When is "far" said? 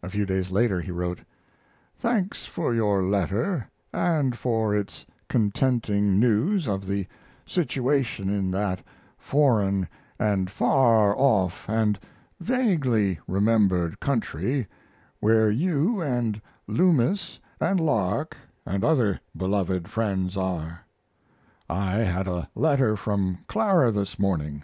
10.46-11.16